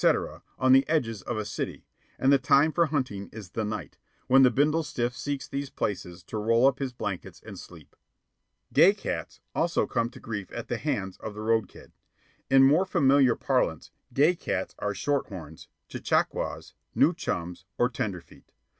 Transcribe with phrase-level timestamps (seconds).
[0.57, 1.85] on the edges of a city,
[2.17, 6.23] and the time for hunting is the night, when the bindle stiff seeks these places
[6.23, 7.95] to roll up in his blankets and sleep.
[8.73, 11.91] "Gay cats" also come to grief at the hands of the road kid.
[12.49, 18.51] In more familiar parlance, gay cats are short horns, chechaquos, new chums, or tenderfeet.